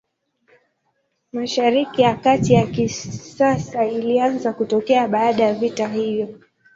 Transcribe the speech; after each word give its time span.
Mashariki 1.31 2.01
ya 2.01 2.15
Kati 2.15 2.53
ya 2.53 2.67
kisasa 2.67 3.85
ilianza 3.85 4.53
kutokea 4.53 5.07
baada 5.07 5.43
ya 5.43 5.53
vita 5.53 5.87
hiyo. 5.87 6.27